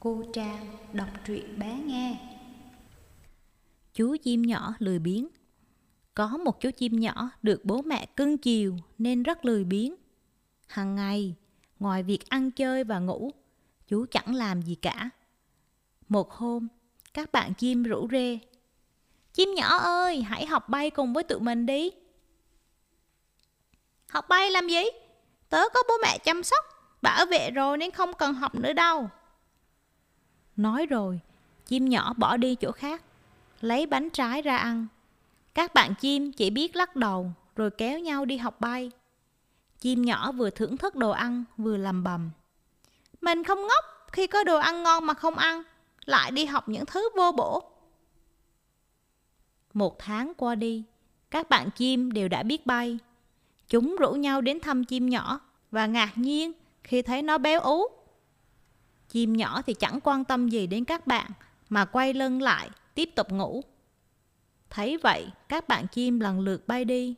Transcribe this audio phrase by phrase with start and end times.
[0.00, 2.20] Cô Trang đọc truyện bé nghe.
[3.94, 5.28] Chú chim nhỏ lười biếng.
[6.14, 9.94] Có một chú chim nhỏ được bố mẹ cưng chiều nên rất lười biếng.
[10.66, 11.34] Hằng ngày,
[11.78, 13.30] ngoài việc ăn chơi và ngủ,
[13.88, 15.10] chú chẳng làm gì cả.
[16.08, 16.68] Một hôm,
[17.14, 18.38] các bạn chim rủ rê
[19.32, 21.90] Chim nhỏ ơi, hãy học bay cùng với tụi mình đi.
[24.08, 24.82] Học bay làm gì?
[25.48, 26.64] Tớ có bố mẹ chăm sóc,
[27.02, 29.10] bảo vệ rồi nên không cần học nữa đâu.
[30.58, 31.20] Nói rồi,
[31.66, 33.02] chim nhỏ bỏ đi chỗ khác,
[33.60, 34.86] lấy bánh trái ra ăn.
[35.54, 38.90] Các bạn chim chỉ biết lắc đầu rồi kéo nhau đi học bay.
[39.80, 42.30] Chim nhỏ vừa thưởng thức đồ ăn vừa lầm bầm.
[43.20, 45.62] Mình không ngốc khi có đồ ăn ngon mà không ăn,
[46.04, 47.62] lại đi học những thứ vô bổ.
[49.74, 50.84] Một tháng qua đi,
[51.30, 52.98] các bạn chim đều đã biết bay.
[53.68, 55.40] Chúng rủ nhau đến thăm chim nhỏ
[55.70, 56.52] và ngạc nhiên
[56.84, 57.97] khi thấy nó béo ú
[59.08, 61.30] Chim nhỏ thì chẳng quan tâm gì đến các bạn
[61.68, 63.62] mà quay lưng lại tiếp tục ngủ.
[64.70, 67.14] Thấy vậy, các bạn chim lần lượt bay đi.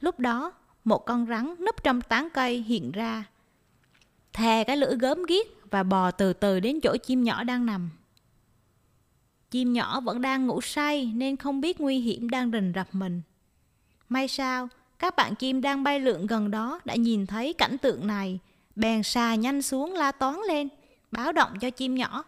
[0.00, 0.52] Lúc đó,
[0.84, 3.24] một con rắn núp trong tán cây hiện ra.
[4.32, 7.90] Thè cái lưỡi gớm ghiếc và bò từ từ đến chỗ chim nhỏ đang nằm.
[9.50, 13.22] Chim nhỏ vẫn đang ngủ say nên không biết nguy hiểm đang rình rập mình.
[14.08, 18.06] May sao, các bạn chim đang bay lượn gần đó đã nhìn thấy cảnh tượng
[18.06, 18.38] này,
[18.76, 20.68] bèn xà nhanh xuống la toán lên
[21.10, 22.24] báo động cho chim nhỏ.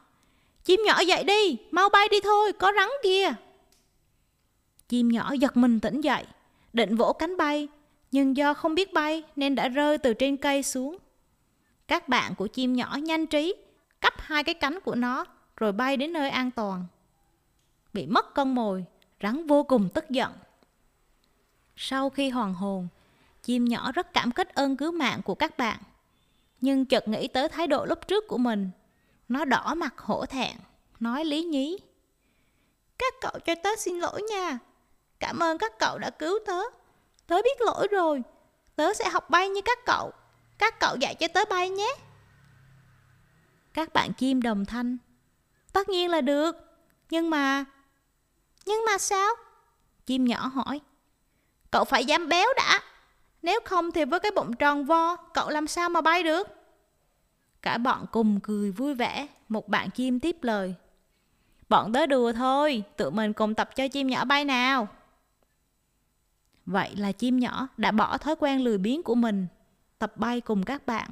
[0.65, 3.34] Chim nhỏ dậy đi, mau bay đi thôi, có rắn kìa.
[4.89, 6.25] Chim nhỏ giật mình tỉnh dậy,
[6.73, 7.69] định vỗ cánh bay,
[8.11, 10.99] nhưng do không biết bay nên đã rơi từ trên cây xuống.
[11.89, 13.55] Các bạn của chim nhỏ nhanh trí,
[14.01, 15.25] cắp hai cái cánh của nó
[15.56, 16.87] rồi bay đến nơi an toàn.
[17.93, 18.84] Bị mất con mồi,
[19.23, 20.33] rắn vô cùng tức giận.
[21.77, 22.89] Sau khi hoàn hồn,
[23.43, 25.79] chim nhỏ rất cảm kích ơn cứu mạng của các bạn.
[26.61, 28.70] Nhưng chợt nghĩ tới thái độ lúc trước của mình.
[29.28, 30.56] Nó đỏ mặt hổ thẹn,
[31.00, 31.78] Nói lý nhí.
[32.99, 34.59] Các cậu cho tớ xin lỗi nha.
[35.21, 36.60] Cảm ơn các cậu đã cứu tớ.
[37.27, 38.22] Tớ biết lỗi rồi.
[38.77, 40.12] Tớ sẽ học bay như các cậu.
[40.59, 41.94] Các cậu dạy cho tớ bay nhé.
[43.75, 44.97] Các bạn chim đồng thanh.
[45.72, 46.56] Tất nhiên là được.
[47.10, 47.65] Nhưng mà
[48.66, 49.34] Nhưng mà sao?
[50.06, 50.81] Chim nhỏ hỏi.
[51.71, 52.81] Cậu phải dám béo đã
[53.43, 56.49] nếu không thì với cái bụng tròn vo, cậu làm sao mà bay được?
[57.62, 60.75] Cả bọn cùng cười vui vẻ, một bạn chim tiếp lời.
[61.69, 64.88] Bọn tớ đùa thôi, tụi mình cùng tập cho chim nhỏ bay nào.
[66.66, 69.47] Vậy là chim nhỏ đã bỏ thói quen lười biếng của mình,
[69.98, 71.10] tập bay cùng các bạn.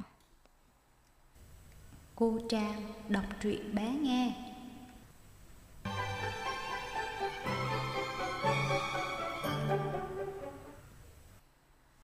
[2.15, 4.33] Cô Trang đọc truyện bé nghe.